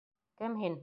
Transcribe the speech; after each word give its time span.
Кем 0.41 0.57
һин? 0.63 0.79